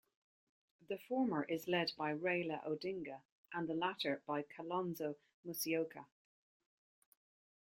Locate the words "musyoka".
5.45-6.07